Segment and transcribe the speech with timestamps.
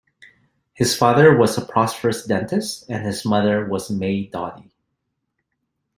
[0.73, 4.71] His father was a prosperous dentist and his mother was May Doty.